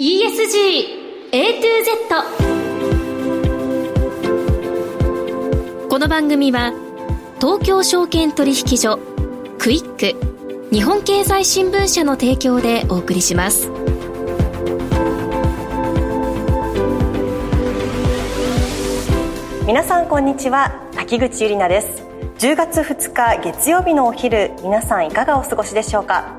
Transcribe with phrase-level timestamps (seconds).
[0.00, 2.08] ESG A to Z
[5.90, 6.72] この番組は
[7.38, 8.98] 東京証券取引所
[9.58, 9.84] クイッ
[10.14, 10.18] ク
[10.74, 13.68] 日本経済新聞社の提供でお送りします。
[19.66, 20.88] 皆さんこんにちは。
[20.96, 22.02] 滝口ゆり奈です。
[22.38, 26.38] 10月2日月曜日のお昼皆さんいかがお過ごしでしょうか？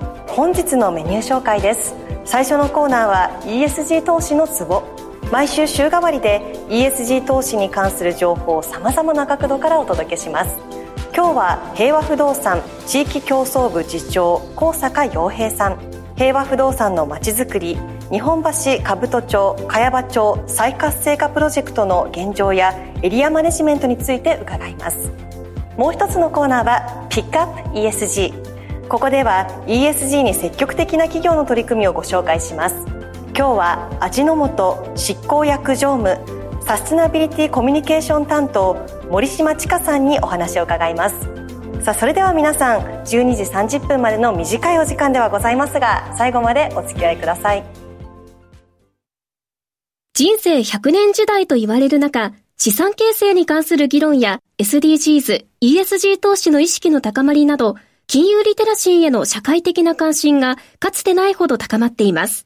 [0.33, 1.93] 本日のメニュー紹介です。
[2.23, 4.81] 最初のコーナーは ESG 投資のツボ。
[5.29, 10.57] 毎週週替わりで ESG 投資に関する情報をさまざまな角度からお届けします。
[11.13, 15.77] 今日は平和不動産地域競争部次長高坂洋平さん。
[16.15, 17.77] 平和不動産のまちづくり
[18.09, 18.49] 日本橋
[18.85, 25.11] 兜町茅場町再活性化プロジェクトの現状やエリアマネジメントについて伺います。
[25.75, 28.40] もう一つのコーナーはピックアップ ESG
[28.91, 32.75] ここでは ESG に積極的な企業の取り組みをご紹介します。
[33.27, 36.19] 今日は味の素執行役常務
[36.61, 41.15] サステナビリティコミュニケーション担当森島千佳さんにお話を伺います。
[41.81, 43.05] さあそれでは皆さん12
[43.37, 47.63] 時30分までの短いお時間ではございますが最後までお付き合いください。
[50.13, 57.77] 人生100年時代と言われる中資産形成に関する議論や SDGs、ESG 投資の意識の高まりなど
[58.13, 62.45] 金融リテラシーへの社会的な関心がかつてないほど高まっています。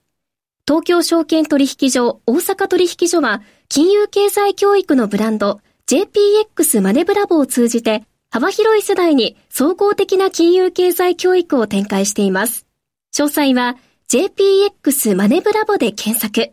[0.67, 12.67] 東京証券取引所大阪取引所は金融経済教育のブランド JPX マネブラボを通じて幅広い世代に総合的な金融経済教育を展開しています。
[13.15, 13.75] 詳細は
[14.07, 16.51] JPX マネブラボで検索。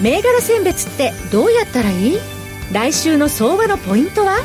[0.00, 2.18] 銘柄選別ってどうやったらいい？
[2.72, 4.36] 来週の相場のポイントは？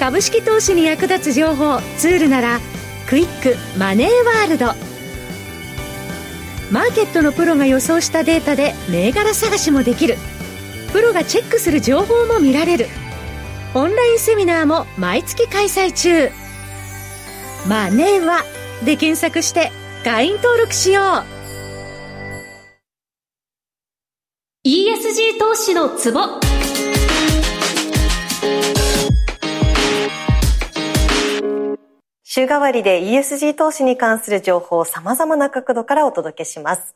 [0.00, 2.58] 株式投資に役立つ情報ツールなら
[3.06, 4.68] クイックマネーワールド。
[6.72, 10.16] マーケットのプロが予想したデータで銘柄探しもできる。
[10.92, 12.86] プロがチェックする情報も見られる。
[13.74, 16.30] オンラインセミナーも毎月開催中。
[17.68, 18.42] マネーは
[18.86, 19.70] で検索して
[20.02, 21.02] 会員登録しよ
[24.64, 24.66] う。
[24.66, 26.20] ESG 投資のツボ。
[32.32, 36.94] 週替わりで ESG 投資に関する情報を様々な角度からお届けします。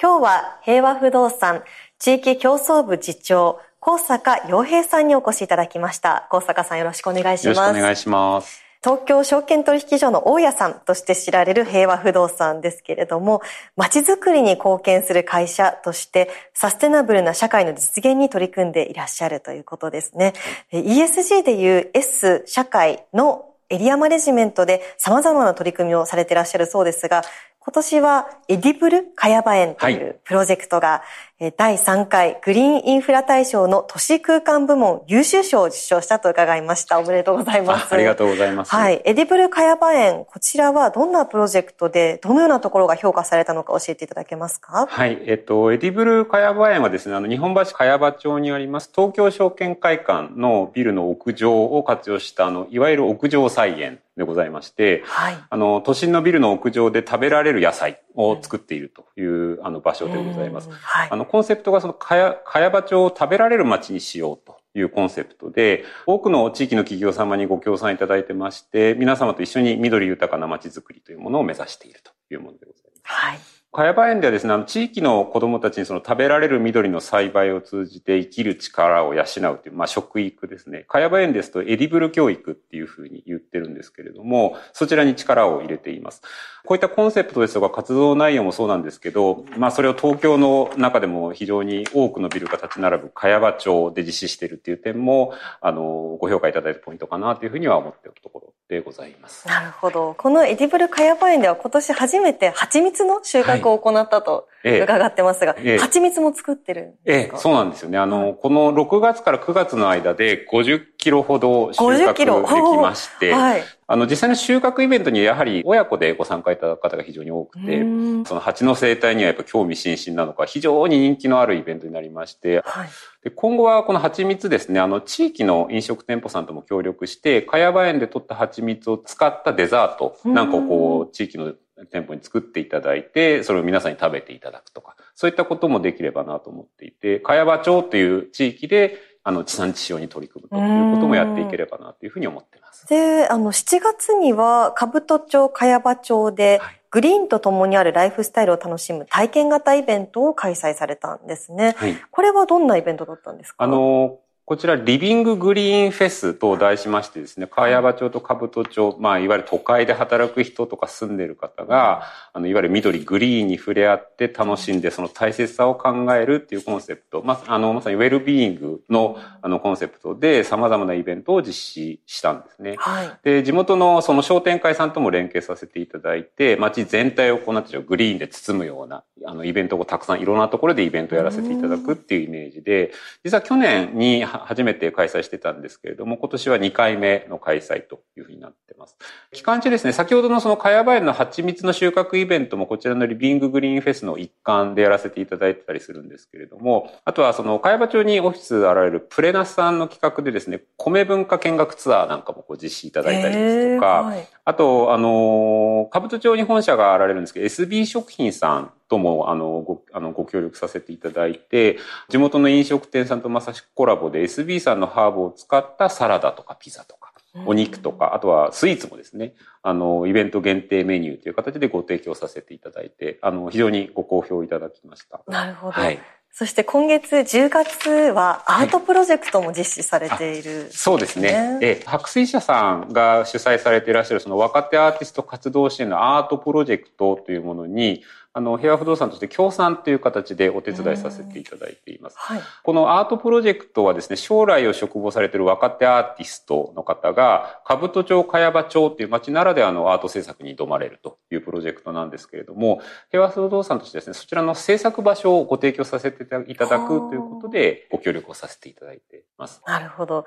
[0.00, 1.64] 今日は平和不動産
[1.98, 6.26] 地域競争部次長、高坂洋平さんにお越しいただきました。
[6.30, 7.58] 高坂さんよろしくお願いします。
[7.58, 8.62] よろしくお願いします。
[8.82, 13.42] 東京証券取引所の大家さんとして知られる平和不動産ですけれども、
[13.76, 20.32] 街づくりに貢献する会社としてサステナブルな社会の実現に取り組んでいらっしゃるということですね。
[20.72, 27.22] ESG でいう S 社会のエリアマネジメントで様々な取り組みをされていらっしゃるそうですが、
[27.60, 31.02] 今年はエディブル茅場園というプロジェクトが、
[31.40, 36.98] 第3回グリーンインフラ大賞の都市空間部門優秀賞を受賞したと伺いました。
[36.98, 37.94] おめでとうございます。
[37.94, 38.70] ありがとうございます。
[38.70, 39.00] はい。
[39.06, 44.86] エディブル茅場園、こちらはどんなプロジェクトで、どのようなところが評価されたのか教えていただけますか？
[44.86, 45.18] はい。
[45.24, 60.68] えっと、エディブル茅場園はですね、あの、日本橋茅場町にあります東京証券会館のビルの屋上を活用した、あの、いわゆる屋上菜園でございまして、はい、あの、都心のビルの屋上で食べられる野菜を作っているという、あの場所でございます。
[60.70, 64.60] はい、あの、コンセプトがその、かや、かや場町を食べられる街にしようと。
[64.74, 73.00] いうコンセプトで、多くの地域の企業様にご協賛いただいてまして、皆様と一緒に緑豊かな街づくりというものを目指しているというものでございます。
[73.02, 73.38] はい。
[73.72, 79.24] 茅場園ではですね、あの地域の子供たちにその食べられる緑の栽培を通じて生きる力を養う
[79.58, 80.86] という、まあ食育ですね。
[80.88, 86.22] 茅場園ですとエディブル教育っていうふうに言ってるんですけれども、そちらに力を入れています。
[86.64, 99.48] こういったコンセプトですとか活動内容もそうなんですけど、まあそれを東京の中でも非常に多くのビルが立ち並ぶ茅場町で実施しているっていう点も、あの、ご評価いただいたポイントかなというふうには思っているところでございます。
[99.48, 100.14] なるほど。
[100.16, 104.78] このエディブル茅場園では今年初めて蜂蜜の収穫を行ったと、はい。
[104.78, 107.36] 伺ってますが、ええ、蜂蜜も作ってるんですか？
[107.36, 107.96] ええ、そうなんですよね。
[107.96, 117.80] あの、はい、この6月から9月の間で50キロほど収穫できまして、はい、あの、実際の収穫イベントにやはり親子でご参加いただく方が非常に多くて、
[118.24, 122.88] その蜂の生態にはやっぱ興味津々なのか、非常に人気のあるイベントになりまして、はい、
[123.24, 131.54] で今後はこの蜂蜜ですね、あの、地域の飲食店舗さんとも協力して、茅場園で取った蜂蜜を使ったデザートなんかをこう、地域の
[131.90, 142.86] 店舗に作っていただいて、それを皆さんに食べていただくとか、そういったこともできればなと思っていて、茅場町という地域で、あの、地産地消に取り組むということもやっていければなというふうに思っています。
[142.88, 151.74] で、あの、7月には、兜町、茅場町で、グリーンと共にあるライフスタイルを楽しむ体験型イベントを開催されたんですね。
[151.76, 153.62] はい、これはどんなイベントだったんですか？
[153.62, 162.02] あの、こちら、リビンググリーンフェスと題しましてですね、茅場町と兜町、まあ、いわゆる都会で働く人とか住んでる方が、
[162.32, 172.74] あの、いわゆる緑、グリーンに触れ合って楽しんで、その大切さを考えるっていうコンセプト、まあ、あの、まさにウェルビーイングの、あの、コンセプトで様々なイベントを実施したんですね。
[172.78, 182.92] はい、で、地元のその商店会さんとも連携させていただいて、街全体をこうなってグリーンで包むような、あの、イベントをたくさんいろんなところでイベントをやらせていただくっていうイメージで、
[183.22, 188.96] 実は去年に初めて開催してたんですけれども、今年は2回目の開催というふうになってます。
[189.32, 211.78] 期間中ですね、先ほどのその茅場園の蜂蜜の収穫イベントもこちらのリビンググリーンフェスの一環でやらせていただいてたりするんですけれども、あとはその茅場町にオフィスあられるプレナスさんの企画でですね、米文化見学ツアーなんかもこう実施いただいたりですとか、はい、あと、あの、兜町に本社があられるんですけど、SB 食品さんとも、あの、ご、あの、ご協力させていただいて、
[212.08, 217.12] 地元の飲食店さんとまさしくコラボで SB さんのハーブを使ったサラダとかピザとか、
[217.46, 225.22] お肉とか、あとはスイーツもですね、あの、イベント限定メニューという形でご提供させていただいて、あの、非常にご好評いただきました。
[225.28, 225.72] なるほど。
[225.72, 226.00] はい。
[226.32, 231.58] そして今月10月はアートプロジェクトも実施されている、ねそうですね。
[231.60, 242.16] え、白水社さんが主催されていらっしゃるその若手アーティスト活動支援のアートプロジェクトというものに、あの、平和不動産として協賛という形でお手伝いさせていただいています。
[242.16, 252.80] はい、このアートプロジェクトはですね、将来を嘱望されている若手アーティストの方が、兜町、茅場町っていう町ならではのアート制作に挑まれるというプロジェクトなんですけれども、
[253.10, 259.60] 平和不動産としてですね、そちらの制作場所をご提供させていただくということで、ご協力をさせていただいています。
[259.66, 260.24] なるほど。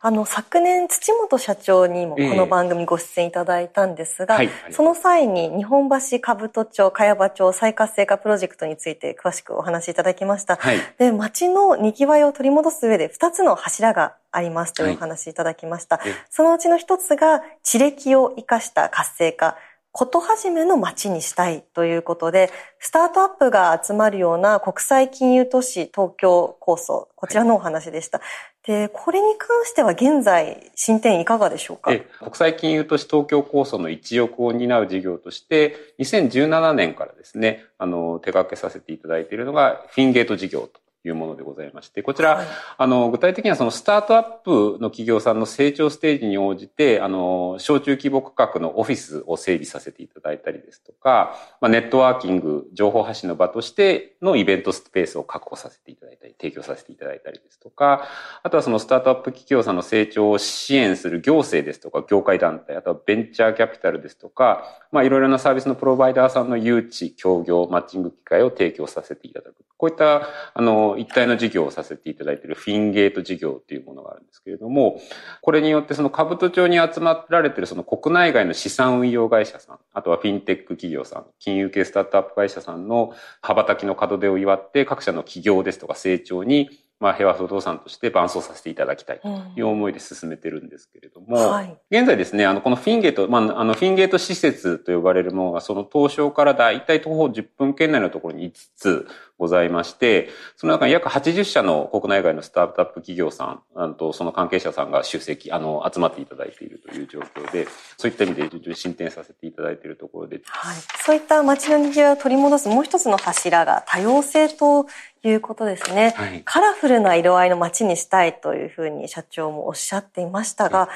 [0.00, 10.56] あの、昨年、土本社長にもこの番組ご出演いただいたんですが、えーはい、その際に日本橋、兜町、茅場町、再活性化プロジェクトについて詳しくお話しいただきました。
[10.56, 15.98] はい、で、街の賑わいを取り戻す上で2つの柱がありますというお話いただきました。
[15.98, 19.56] はい、そのうちの一つが、地歴を生かした活性化。
[19.98, 22.50] こと始めの街にしたいということで、
[22.80, 28.20] スタートアップが集まるような国際金融都市東京構想、こちらのお話でした。
[28.66, 31.90] で、これに関しては現在、進展いかがでしょうか？
[32.18, 40.78] 国際金融都市東京構想の一翼を担う事業として、2017年からですね、あの、手掛けさせていただいているのが、フィンゲート事業と
[41.08, 42.46] いうものでございまして、こちら、はい、
[42.78, 58.08] あの、具体的にはそのスタートアップの企業さんの成長ステージに応じて、あの、小中規模区画のオフィスを整備させていただいたりですとか、まあ、ネットワーキング、情報発信の場としてのイベントスペースを確保させていただいたり、提供させていただいたりですとか、
[58.42, 69.54] あとはそのスタートアップ企業さんの成長を支援する行政ですとか、業界団体、あとはベンチャーキャピタルですとか、まあ、いろいろなサービスのプロバイダーさんの誘致、協業、マッチング機会を提供させていただく。
[69.78, 70.22] こういった、
[70.54, 75.00] あの、一体の事業をさせていただいているフィンゲート事業っていうものがあるんですけれども、
[75.42, 107.66] これによってその兜町に集まられているその国内外の資産運用会社さん、あとはフィンテック企業さん、金融系スタートアップ会社さんの羽ばたきの門出を祝って各社の企業ですとか成長にまあ、平和不動産として伴走させていただきたいという思いで進めてるんですけれども、うんはい、現在ですね、あの、このフィンゲート、まあ、あの、フィンゲート施設と呼ばれるものが、その東証からだいたい徒歩10分圏内のところに5つございまして、その中に約80社の国内外のスタートアップ企業さん、あとその関係者さんが出席、あの、集まっていただいているという状況で、
[107.98, 110.40] そういった意味で順々進展させていただいているところで。
[110.46, 110.76] はい。
[111.04, 114.86] そういった街の賑わいを取り戻すもう一つの柱が多様性と
[115.22, 120.88] いうことですね、はい、カラフルな色合いの街にしたいというふうに社長もおっしゃっていましたが、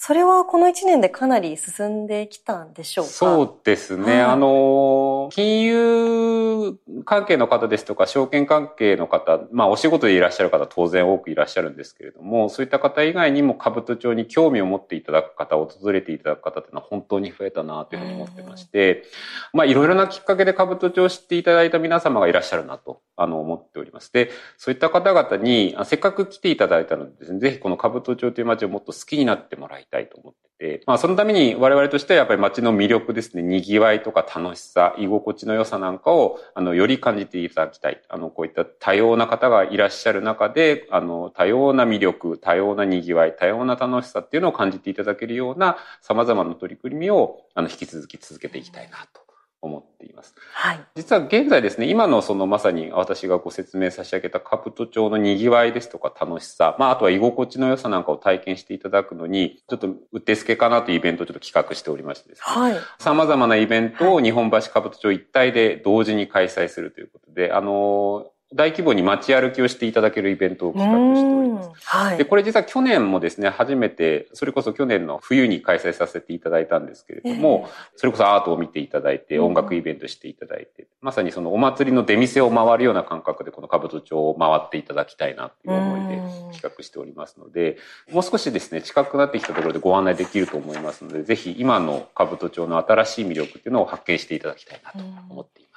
[0.00, 3.10] それはこの1年でかなり進んできたんでしょうか？
[3.10, 4.04] そうですね。
[4.04, 19.02] はい、あの、金融ブ関係の方ですとか、証券関係の方、まあお仕事でいらっしゃる方当然多くいらっしゃるんですけれども、そういった方以外にも株都庁に興味を持っていただく方、訪れていただく方っていうのは本当に増えたなというふうに思ってまして、
[19.52, 24.12] まあいろいろなきっかけで株都庁を知っていただいた皆様がいらっしゃるなと、あの、思っております。
[24.12, 38.02] で、そういった方々に、せっかく来ていただいたのでですね、ぜひこの株都庁という街をもっと好きになってもらいたいと思ってて、まあそのために我々としてはやっぱり街の魅力ですね、賑わいとか楽しさ、居心地の良さなんかを、あの、より感じていただきたい。
[38.08, 49.27] あの、こういった多様な方がいらっしゃる中で、あの、多様な魅力、多様な賑わい、多様な楽しさっていうのを感じていただけるような様々な取り組みを、あの、引き続き続けていきたいなと
[49.60, 50.34] 思っています。
[50.52, 50.80] はい。
[50.94, 62.44] 実は現在ですね、今のそのまさに私がご説明差し上げたカプト町の賑わいですとか楽しさ、まああとは居心地の良さなんかを体験していただくのに、ちょっとうってつけかなというイベントをちょっと企画しておりましてですね。
[62.44, 62.76] はい。
[62.98, 71.70] 様々なイベントを日本橋カプト町一体で同時に開催するということで、あの、大規模に街歩きをしていただけるイベントを企画しております。
[71.84, 86.16] はい、で、これ実は去年もですね、初めて、それこそ去年の冬に開催させていただいたんですけれども、えー、それこそアートを見ていただいて、音楽イベントしていただいて、まさにそのお祭りの出店を回るような感覚でこの兜町を回っていただきたいなという思いで
[86.56, 87.76] 企画しておりますので、
[88.10, 95.67] もう少しですね、近くなってきたところでご案内できると思いますので、ぜひ今の兜町の新しい魅力っていうのを発見していただきたいなと思っています。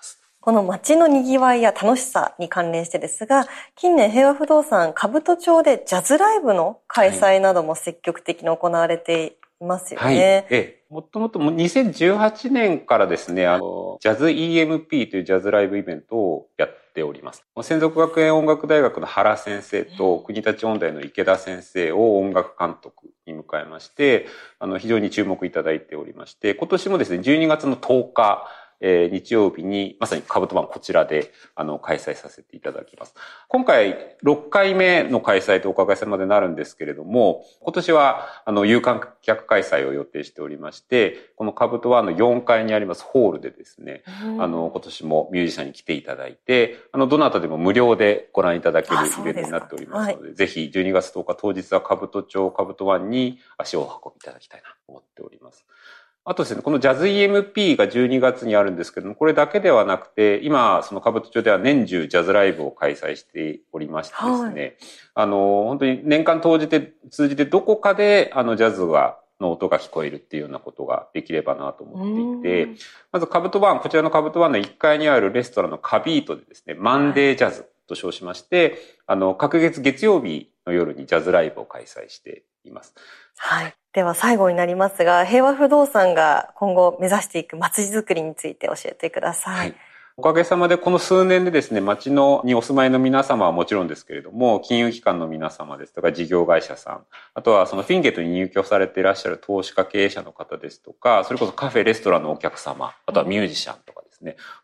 [0.41, 3.45] この街の賑わいや楽しさに関連してですが、
[3.75, 10.05] 近年平和不動産兜町でジャズライブの開催なども積極的に行われていますよね。
[10.05, 10.81] はい、ええ。
[10.89, 17.45] もともと2018年からですね、あの、ジャズ EMP というジャズライブイベントをやっております。
[17.61, 24.25] 専属学園音楽大学の原先生と国立音大の池田先生を音楽監督に迎えまして、
[24.57, 28.47] あの、非常に注目いただいておりまして、今年もですね、12月の10日、
[28.81, 33.13] えー、日曜日に、まさにカブトバンこちらで、あの、開催させていただきます。
[33.47, 44.03] 今回、6回目の開催とお伺いするまでなるんですけれども、今年は、あの、有観客開催を予定しておりまして、このカブトワンの4階にありますホールでですね、
[44.39, 55.65] あの、今年もミュージシャンに来ていただいて、あの、どなたでも無料でご覧いただけるイベントになっておりますので、ではい、ぜひ12月10日当日はカブト町カブトワンに足をお運びいただきたいなと思っております。
[56.23, 64.77] あとですね、このジャズ EMP が12月にあるんですけども、これだけではなくて、今、その兜町では年中ジャズライブを開催しておりましてですね、はい、
[65.15, 72.69] あの、本当に年間通じて、通じてどこかで、あの、ジャズが、の音が聞こえるっていうようなことができればなと思っていて、
[73.11, 82.93] まずカブトワン、こちらのカブトワンの1階にあるレストランのカビートでですね、マンデージャズと称しまして、あの、各月月曜日の夜にジャズライブを開催しています。
[83.37, 83.73] はい。
[83.93, 89.57] では最後になりますが、平和不動産が今後目指していく街づくりについて教えてください。
[89.57, 89.75] はい
[90.17, 104.10] おかげさまでこの数年でですね、町のにお住まいの皆様はもちろんですけれども、金融機関の皆様ですとか事業会社さん、あとはそのフィンゲットに入居されていらっしゃる投資家経営者の方ですとか、それこそカフェ、レストランのお客様、あとはミュージシャンとかですね、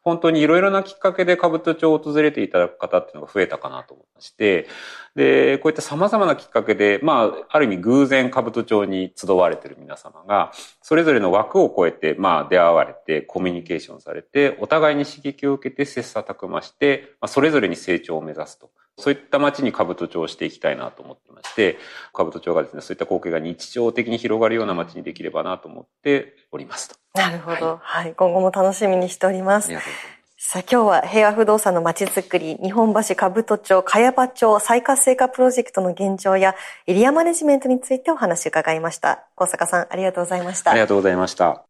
[0.02, 4.68] 本当にいろいろなきっかけで兜町を訪れていただく方っていうのが増えたかなと思いまして、
[5.16, 18.70] で、こういった様々なきっかけで、まあ、ある意味偶然兜町に集われてる皆様が、それぞれの枠を超えて、まあ、出会われて、コミュニケーションされて、お互いに刺激を受けて切磋琢磨して、まあ、それぞれに成長を目指すと。
[19.00, 21.77] そういった街に兜町をしていきたいなと思ってまして、
[22.13, 26.96] 兜町がですね、そういった光景が日常的に広がるような街にできればなと思っておりますと。
[27.13, 27.80] なるほど。
[27.82, 29.68] はい、はい、今後も楽しみにしております。
[29.68, 30.18] ありがとうございます。
[30.39, 39.25] さあ今日は平和不動産の街づくり、日本橋兜町、茅場町再活性化プロジェクトの現状やエリアマネジメントについてお話を伺いました。
[39.36, 40.72] 小坂さん、ありがとうございました。
[40.72, 41.66] ありがとうございました。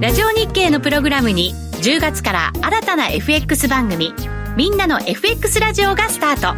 [0.00, 1.52] ラジオ日経のプログラムに
[1.82, 4.14] 10月から新たな FX 番組、
[4.60, 6.54] みんなの FX ラジオがスタート。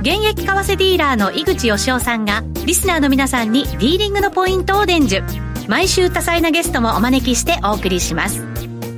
[0.00, 5.22] 現役為替ディーラーの井口義雄さんがリスナーの皆さんにディーリングのポイントを伝授。
[5.68, 8.42] 毎週多彩なゲストもお招きしてお送りします。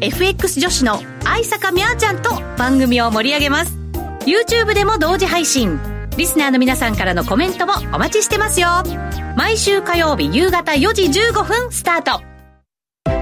[0.00, 3.76] FX 女子の愛坂みゃちゃんと番組を盛り上げます
[4.20, 5.80] YouTube でも同時配信
[6.16, 8.68] リスナーの皆さんからのコメントもお待ちしてますよ
[9.36, 12.22] 毎週火曜日夕方4時15分スタート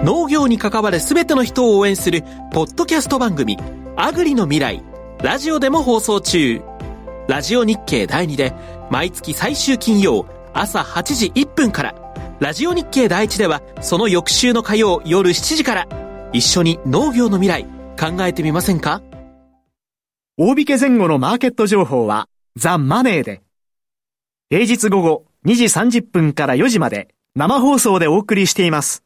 [0.05, 2.23] 農業に関わる全ての人を応援する
[2.53, 3.57] ポッドキャスト番組
[3.97, 4.92] アグリの未来
[5.23, 6.61] ラジオでも放送中。
[7.29, 8.53] ラジオ日経第2で
[8.91, 11.95] 毎月最終金曜朝8時1分から。
[12.41, 15.89] ラジオ日経第1ではその翌週の火曜夜7時から。
[16.33, 19.01] 一緒に農業の未来考えてみませんか？
[20.39, 23.43] 大引け前後のマーケット情報はザ・マネーで。
[24.51, 29.05] 平日午後2時30分から4時まで生放送でお送りしています。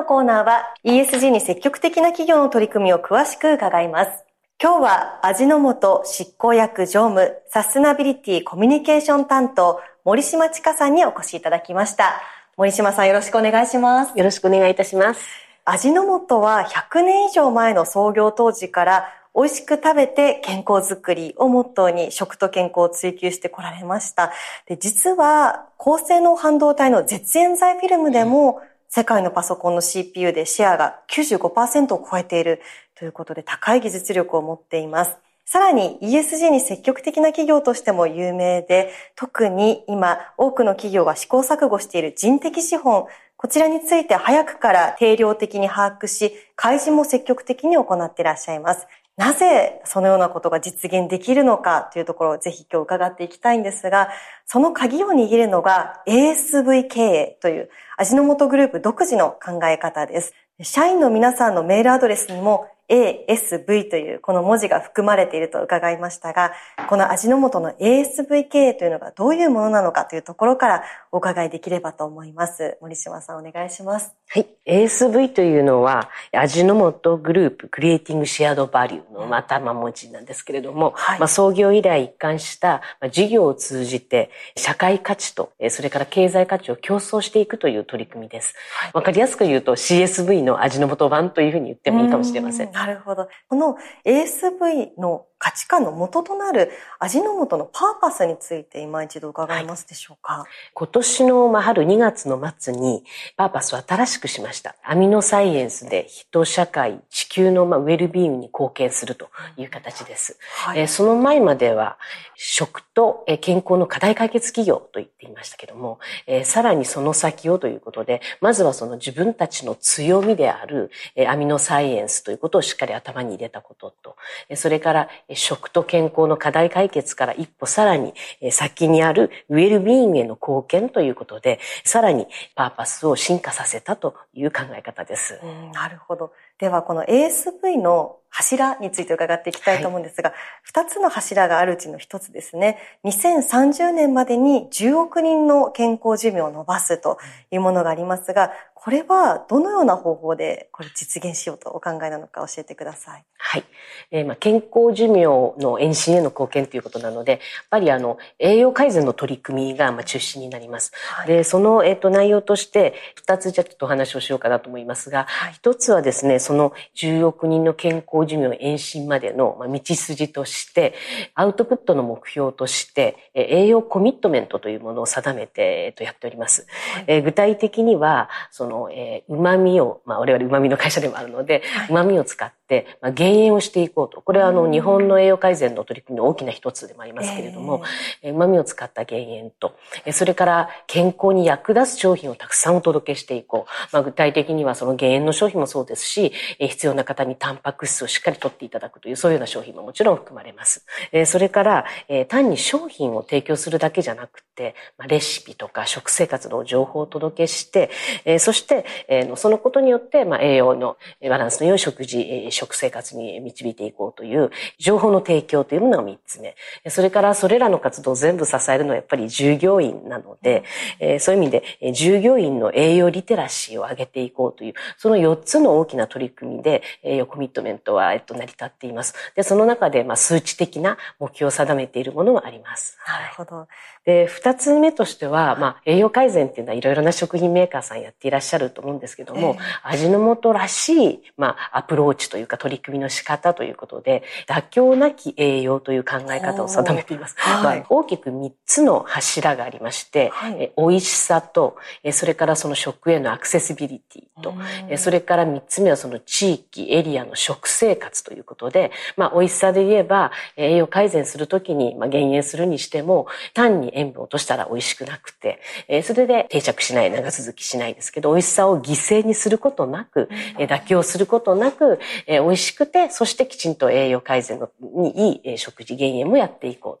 [0.00, 4.24] のコーナーは ESG に積極的な企業の取り組みを詳しく伺います。
[4.62, 12.22] 今日は味の素執行役常務サステナビリティコミュニケーション担当森島千佳さんにお越しいただきました。
[12.56, 14.16] 森島さんよろしくお願いします。
[14.16, 15.20] よろしくお願いいたします。
[15.66, 24.32] 味の素は100年以上前の創業当時から美味しく食べて健康づくりをモットーに食と健康を追求してこられました。
[24.66, 32.60] で実は高性能半導体の絶縁材フィルムでも世界のパソコンの CPU でシェアが95%を超えている
[32.98, 35.16] ということで高い技術力を持っています。
[35.44, 43.06] さらに ESG に積極的な企業としても有名で、特に今多くの企業が試行錯誤している人的資本、
[43.36, 48.88] こちらについて早くから定量的に把握し、開示も積極的に行っていらっしゃいます。
[49.20, 54.08] なぜそのようなことが実現できるのかというところをぜひ今日伺っていきたいんですが、
[54.46, 60.32] その鍵を握るのが ASV 経営という味の素グループ独自の考え方です。
[60.62, 66.52] 社員の皆さんのメールアドレスにも ASV というこの文字が含まれていると伺いましたが、
[66.88, 70.82] この味の素の ASV 経営というのがどういうものなのかというところから
[71.12, 72.78] お伺いできればと思います。
[72.80, 74.14] 森島さんお願いします。
[74.28, 74.46] はい。
[74.66, 88.54] ASV というのは、味の素グループクリエイティングシェアドバリューの頭文字なんですけれども、はい、まあ、創業以来一貫した事業を通じて社会価値と、それから経済価値を競争していくという取り組みです。
[88.92, 92.79] わ、はい、かりやすく言うと CSV の味の素版というふうに言ってもいいかもしれません。
[92.80, 93.28] なるほど。
[93.48, 100.34] この ASV の価値観の元となる味の素のパーパスについて今一度伺えますでしょうか？
[100.34, 103.02] はい、今年の春2月の末に
[103.36, 104.76] パーパスを新しくしました。
[104.84, 110.38] アミノサイエンスで人、社会、地球のウェルビーイングに貢献するという形です。
[110.56, 111.96] はい、その前までは
[112.36, 115.98] 食と健康の課題解決企業と言っていましたけども、
[116.44, 120.90] さらにその先をということで、まずはその自分たちの強みである
[121.28, 124.16] アミノサイエンスということをしっかり頭に入れたことと、
[124.54, 128.14] それから食と健康の課題解決から一歩さらに
[128.50, 135.40] 先にあるウェルビーイングへの貢献ということで、さらにパーパスを進化させたという考え方です。
[135.72, 136.32] なるほど。
[136.58, 140.32] では、この ASV の柱について伺っていきたいと思うんですが、
[140.62, 147.18] 二、はい、つの柱があるうちの一つですね、2030年までに10億人の健康寿命を伸ばすと
[147.50, 153.24] いうものがありますが、これはどのような方法でこれ実現しようとお考えなのか教えてください。
[153.36, 153.64] はい。
[154.10, 155.24] えー、まあ健康寿命
[155.58, 160.92] の延伸への貢献ということなので、やっぱりあの栄養改善の取り組みがまあ中心になります。
[160.94, 170.94] はい、で、そのえっ、ー、と内容として二つじゃちょっとお話をしようかなと思いますが、一、はい、つはですね、その10億人の健康寿命延伸までの道筋として、
[171.34, 176.66] アウトプットの目標として、栄養コミットメントというものを定めて、えっと、やっております。
[176.94, 182.59] はい、えー、具体的には、そのの、えー、旨味を、まあ、我々旨味の会社でもあるので、旨味を使って、
[183.00, 184.20] まあ、減塩をしていこうと。
[184.22, 187.82] これは、あの、日本の栄養改善の取り組みの大きな一つでもありますけれども、
[188.22, 189.74] えー、旨味を使った減塩と、
[190.12, 193.70] それから健康に役立つ商品をたくさんお届けしていこう。
[193.92, 200.84] まあ、具体的にはその減塩の商品もそうですし、えー、必要な方にタンパク質をしっかり取っていただくという、そういうような商品ももちろん含まれます。
[201.12, 207.90] えー、それから、えー、単に商品を提供するだけじゃなくて、まあ、レシピとか食生活の情報をお届けして、
[208.24, 216.56] えー、そして、えー、そのことによって、まあ、栄養のバランスの良い食事、食生活に導いていこうという情報の提供というものが3つ目。
[216.90, 220.64] それからそれらの活動を全部支えるのはやっぱり従業員なので、
[220.98, 229.14] えー、そういう意味で従業員の栄養リテラシーを上げていこうという、その4つの大きな取り組みで栄養コミットメントは、えっと、成り立っています。
[229.34, 232.98] で、その中で、まあ、数値的な目標を定めているものがあります。
[233.06, 233.68] なるほど。
[234.04, 247.34] で、二つ目としては、まあ、栄養改善っていうのはいろいろな食品メーカーさんやっていらっしゃると思うんですけども、えー、味の素らしい、まあ、アプローチというか取り組みの仕方ということで、妥協なき栄養という考え方を定めています。
[247.38, 251.76] はい、まあ、大きく三つの柱がありまして、はい、美味しさと、
[252.12, 254.54] それからその食へのアクセシビリティと、
[254.96, 276.98] それから三つ目はその地域、エリアの食生活ということで、まあ、美味しさで言えば、栄養改善するときに、まあ、減塩するにしても、単に塩分を落としたら美味しくなくて、えー、それで定着しない、長続きしないですけど、美味しさを犠牲にすることなく、えー、妥協することなく、えー、美味しくて、そしてきちんと栄養改善のにいい、えー、食事減塩もやっていこ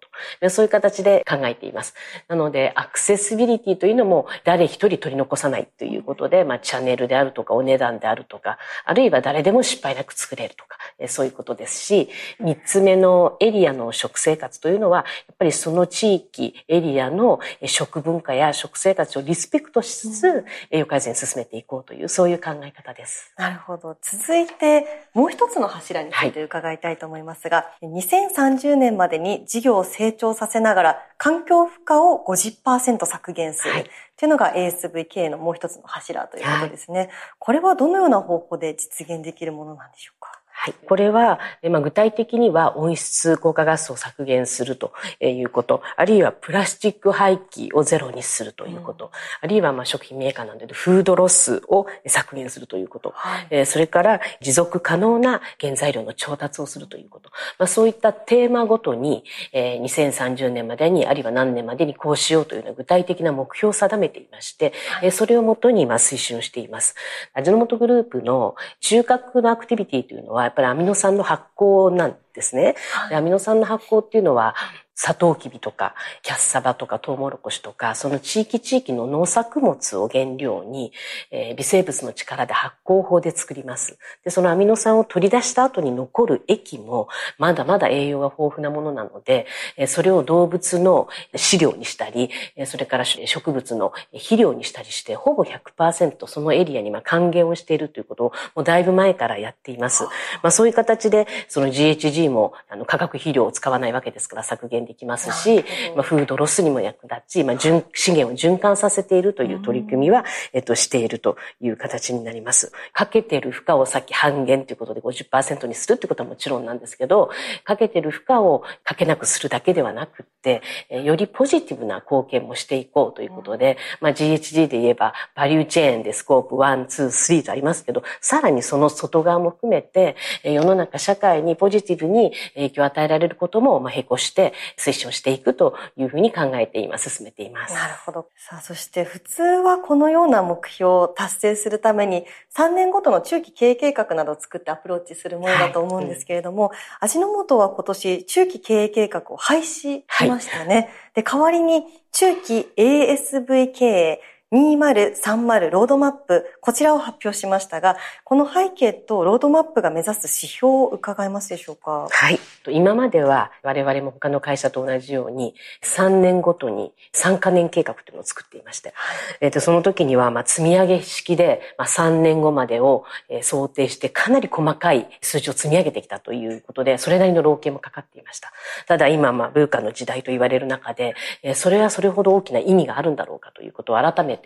[0.50, 1.94] そういう形で考えています。
[2.28, 23.32] なので、アクセシビリティというのも誰一人取り残さないということで、まあ、チャンネルであるとか、お値段であるとか、あるいは誰でも失敗なく作れるとか、そういうことですし、三つ目のエリアの食生活というのは、やっぱりその地域、エリアの食文化や食生活をリスペクトしつつ、栄養改善進めていこうという、そういう考え方です。
[23.36, 23.96] なるほど。
[24.00, 33.74] 続いて、もう一つの柱について伺いたいと思いますが、はい、2030年までに事業を成長させながら、環境負荷を50%削減する。
[33.74, 36.98] はいというのが ASVK のもう一つの柱ということですね。
[36.98, 40.28] はい、これはどのような方法で実現できるものなんでしょうか？
[40.28, 40.39] はい。
[40.86, 41.38] これは、
[41.70, 49.10] まあ、具体的には温室効果ガスを削減するということ、あるいはプラスチック廃棄をゼロにするということ、うん、
[49.42, 66.94] あるいはまあ食品メーカーなのでフードロスを削減するということ、はい、それから持続可能な原材料の調達をするということ、まあ、そういったテーマごとに2030年までに、あるいは何年までにこうしようというような具体的な目標を定めていまして、はい、それをもとに今推進をしています。
[67.32, 72.74] 味の素グループの中核のアクティビティというのは、やっぱりアミノ酸の発酵なんですね。
[73.12, 74.54] アミノ酸の発酵っていうのは、
[75.02, 80.92] サトウキビとか、キャッサバとか、トウモロコシとか、その地域地域の農作物を原料に、
[81.30, 83.96] えー、微生物の力で発酵法で作ります。
[84.24, 87.08] で、そのアミノ酸を取り出した後に残る液も、
[87.38, 89.46] まだまだ栄養が豊富なものなので、
[89.78, 100.04] えー、それを動物の飼料にしたり、えー、それから植物の肥料にしたりして、ほぼ100%そのエリアにまあ還元をしているということを、もうだいぶ前からやっています。
[100.04, 100.10] ま
[100.48, 112.72] あそういう形で、その GHG も、あの、化学肥料を使わないわけですから削減できますし、まあ、フードロスにも役立ち、まあ、資源を循環させているという取り組みは、えっと、しているという形になります。
[112.92, 117.30] かけてる負荷をさっき半減ということで50%にするってことはもちろんなんですけど、
[117.62, 137.10] かけてる負荷をかけなくするだけではなくって、よりポジティブな貢献もしていこうということで、まあ、GHG で言えば、バリューチェーンでスコープ1、2、3とありますけど、さらにその外側も含めて、世の中社会にポジティブに影響を与えられることも、まあ、へこして推進をしていくというふうに考えています。
[137.10, 137.74] 進めています。
[137.74, 138.28] なるほど。
[138.36, 142.24] さあ、そして普通はこのような目標を達成するために
[142.56, 150.74] 3年ごとの中期経営計画などを作ってアプローチするものだと思うんですけれども、はいうん、味の素は今年中期経営計画を廃止しましたね。
[150.74, 154.20] はい、で、代わりに中期 ASV 経営
[154.52, 162.08] 2030ロードマップ、こちらを発表しましたが、この背景とロードマップが目指す指標を伺えますでしょうか？
[162.10, 162.40] はい。
[162.68, 168.92] 今までは我々も他の会社と同じように3年ごとに3カ年計画というのを作っていまして、
[169.40, 173.04] えー、とその時にはまあ積み上げ式でまあ3年後までを
[173.42, 178.52] 想定してかなり細かい数字を積み上げてきたということで、それなりの老経もかかっていました。
[178.88, 181.14] ただ今、まあ、ブーカの時代と言われる中で、
[181.54, 184.39] それはそれほど大きな意味があるんだろうかということを改めて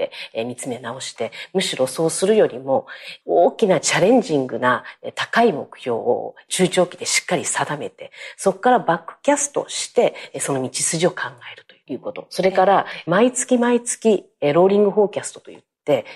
[0.46, 2.87] 見つめ直して、むしろそうするよりも、
[3.24, 12.26] 大きなチャレンジングな高い目標を中長期でしっかり定めて、そこからバックキャストして、その道筋を考えるということ。
[12.30, 15.64] それから、毎月毎月、ローリングフォーキャストといって、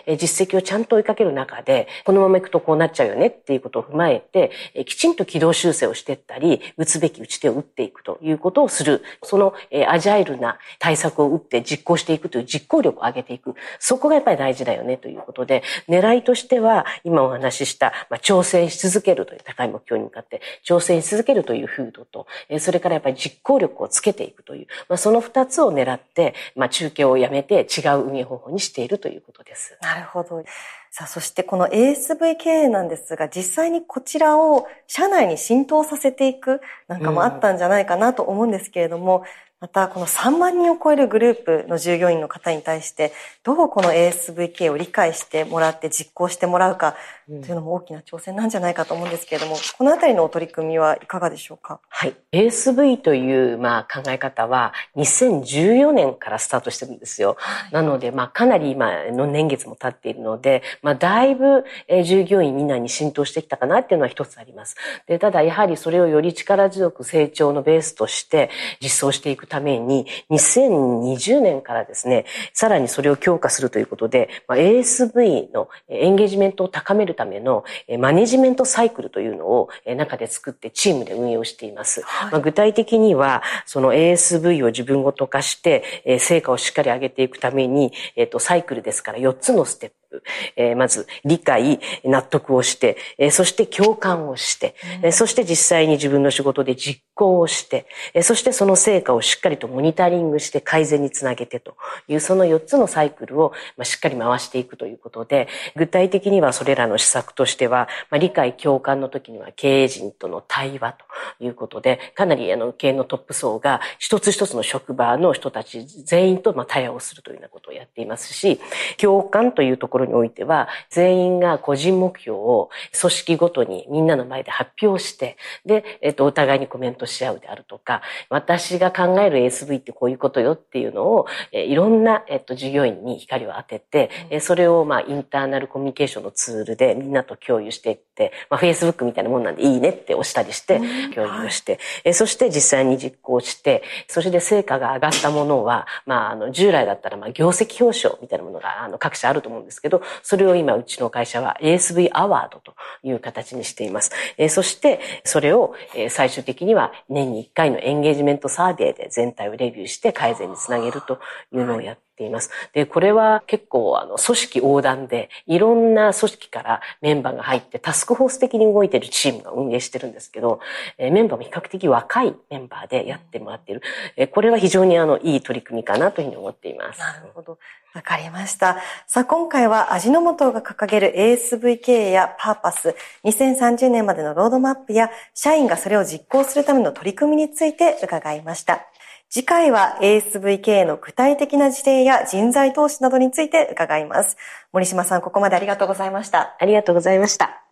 [0.07, 4.51] 実績をちゃんと追いかける中で、このままいくとこうなっちゃうよねっていうことを踏まえて、
[4.87, 9.03] きちんと軌道修正をしていったり、打つべき打ち手を打っていくということをする。
[9.23, 9.55] その
[9.89, 13.55] アジャイルな対策を打って実行していくという実行力を上げていく。
[13.79, 22.27] そこがやっぱり大事だよねということで、狙いとしては、今お話しした、まあ、挑戦し続けるという高い目標に向かって、挑戦し続けるという風土と、
[22.59, 29.58] それからやっぱり実行力をつけていくという、まあ、その二つを狙って、まあ、中継をやめて違う運営方法にしているということです。。
[29.81, 30.43] なるほど。
[30.91, 39.25] さあ、そしてこの ASV 経営なんですが、実際にこちらを社内に浸透させていくなんかもあったんじゃないかなと思うんですけれども、
[39.61, 46.95] また、この3万人を超えるグループの従業員の方に対して、どうこの ASVK を理解してもらって実行してもらうか
[47.27, 51.81] というのも大きな挑戦なんじゃないかと思うんですけれども、このあたりのお取り組みはいかがでしょうか？
[51.89, 52.15] はい。
[52.31, 57.35] ASV という、まあ、考え方は2014年からスタートしてるんですよ。
[57.37, 64.77] はい、なので、まあ、かなり今の年月も経っているので、まあ、だいぶ、え従業員みんなに浸透してきたかなっていうのは一つあります。
[65.07, 77.65] で、ただやはりそれをより力強く成長のベースとして実装していくために、2020年からですね、さらにそれを強化するということで、まあ、ASV のエンゲージメントを高めるための
[77.99, 82.03] マネジメントサイクルというのを中で作ってチームで運用しています。
[82.03, 90.08] はい、まあ、具体的には、その ASV を自分ごと化して、成果をしっかり上げていくために、えっ、と、サイクルですから4つのステッププ。
[90.57, 101.77] えー、まず理解、納得をして、えー、そして共感をして、うん、そして実際に自分の仕事で実行をして、えー、そしてその成果をしっかりとモニタリングして改善につなげてと
[102.09, 110.97] いうその4つのサイクルを、まあ、しっかり回していくということで、具体的にはそれらの施策としては、まあ、理解共感の時には経営陣との対話
[111.39, 118.61] ということで、かなりあの経営のトップ層が一つ一つの職場の人たち全員とまあ対話をするというようなことをやっていますし、
[118.97, 140.81] 共感というところにおいては、全員が個人目標を組織ごとにみんなの前で発表して、で、えっと、お互いにコメントし合うであるとか、私が考える ASV ってこういうことよっていうのを、えいろんな、えっと、従業員に光を当てて、えそれをまあインターナルコミュニケーションのツールでみんなと共有していって、まあ Facebook みたいなもんなんでいいねって押したりして
[141.15, 149.88] 共有して、えそして実際に実行して、それで成果が上がったものは、まああの従来だったらまあ業績表彰みたいなものがあの各社あると思うんですけど、
[150.23, 154.11] それを今うちの会社は ASV アワードという形にしています。
[154.37, 155.75] えそしてそれを
[156.11, 161.21] 最終的には年に1回のエンゲージメントサーベイで全体をレビューして改善につなげると
[161.53, 162.51] いうのをやってています。
[162.75, 170.61] で、これは結構あの組織横断でいろんな組織からメンバーが入ってタスクフォース的に動いているチームが運営してるんですけど、
[170.99, 173.83] えメンバーも比較的若いメンバーでやってもらっている。
[174.17, 176.99] えこれは非常にあのいい取り組みかなというふうに思っています。
[176.99, 177.59] なるほど。
[177.95, 178.77] わかりました。
[179.07, 188.87] さあ、今回は味の素が掲げる ASV 経営やパーパス、2030年までのロードマップや社員がそれを実行するための取り組みについて伺いました。
[189.31, 194.39] 次回は ASVK の具体的な事例や人材投資などについて伺います。
[194.73, 196.57] 森島さん、ここまでありがとうございました。
[196.59, 197.63] ありがとうございました。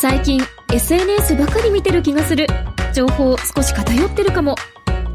[0.00, 0.40] 最近、
[0.72, 2.48] SNS ばかり見てる気がする。
[2.92, 4.56] 情報少し偏ってるかも。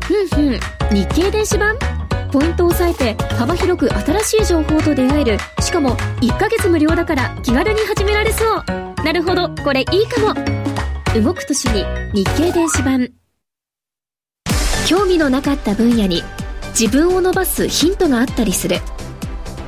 [0.05, 0.59] ふんふん、
[0.95, 1.77] 日経電子版？
[2.31, 5.37] ポイントを押さえて幅広く新しい情報と出会える。
[5.59, 8.63] しかも1ヶ月無料だから気軽に始められそう。
[9.03, 10.33] なるほど、これいいかも。
[11.21, 13.09] 動く年に日経電子版。
[14.87, 16.23] 興味のなかった分野に
[16.69, 18.77] 自分を伸ばすヒントがあったりする。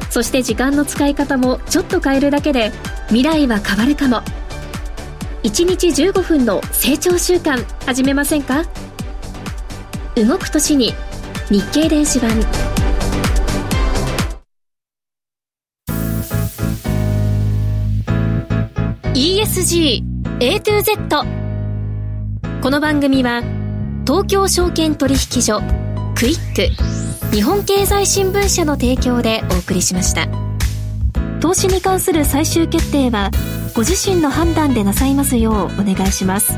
[0.10, 2.71] そして時間の使い方もちょっと変えるだけで
[3.08, 4.21] 未来は変わるかも。
[5.43, 8.63] 1日15分の成長習慣始めませんか？
[10.15, 10.93] 動く年に
[11.49, 12.32] 日経電子版。
[19.13, 20.01] ESG
[20.39, 21.25] A to Z
[22.62, 23.59] この番組は
[24.10, 25.60] 東京証券取引所
[26.15, 30.28] クイック日本経済新聞社の提供でお送りしました。
[31.39, 33.30] 投資に関する最終決定は
[33.76, 36.58] ご自身の判断でなさいますようお願いします。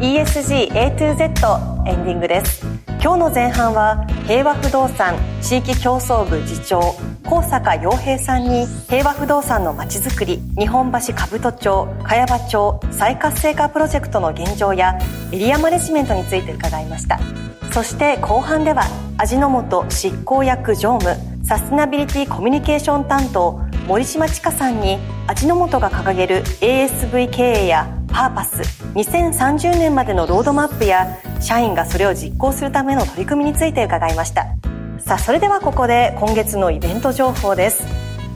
[0.00, 2.91] ESG A to Z エンディングです。
[3.02, 15.00] 今日の前半は平和不動産地域競争部次長高坂洋平さんに平和不動産のまちづくり日本橋兜町茅場町再活性化プロジェクトの現状や
[15.32, 17.18] エリアマネジメントについて伺いました。
[17.72, 18.84] そして後半では
[19.18, 28.60] 味の素執行役常務サステナビリティコミュニケーション担当森島千佳さんに味の素が掲げる ASV 経営やパーパス
[28.94, 34.46] 2030年までのロードマップや社員がそれを実行するための取り組みについて伺いました。
[34.98, 37.82] さあそれではここで今月のイベント情報です。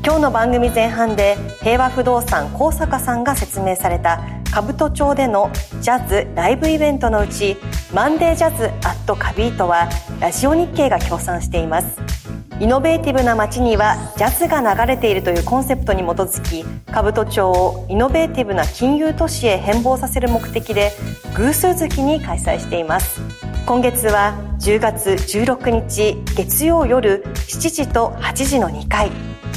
[0.02, 4.20] 今日の番組前半で平和不動産高坂さんが説明された
[4.52, 7.56] 兜町でのジャズライブイベントのうち
[7.92, 9.88] マンデージャズアットカビートは
[10.20, 12.25] ラジオ日経が協賛しています。
[12.58, 20.92] イノベーティブな街にはジャズが流れているというコンセプトに基づき兜町をイノベーティブな金融都市へ変貌させる目的で
[21.36, 23.20] 偶数月に開催しています。
[23.66, 29.10] 今月は10月16日月曜夜7時と8時の2回。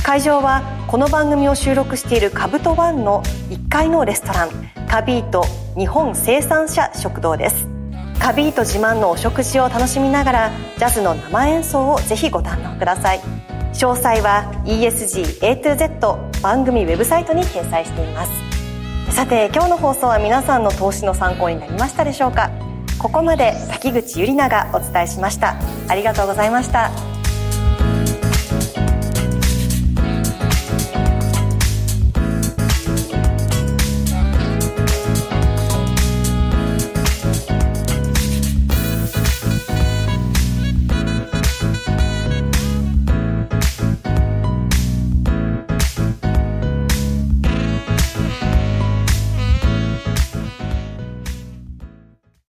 [0.04, 4.50] 会場はこの番組を収録しているカブトワンの1階のレストラン
[4.90, 5.46] カビート
[5.78, 7.79] 日本生産者食堂です。
[8.20, 13.22] カビート自慢のお食事を楽しみながらジャズの生演奏をぜひご堪能ください。
[13.74, 18.32] 詳細は ESGA2Z 番組ウェブサイトに掲載しています。
[19.16, 22.52] さて今日の放送は皆さんの投資の参考になりましたでしょうか？
[23.00, 25.56] ここまで滝口ゆりながお伝えしました。
[25.88, 26.92] ありがとうございました。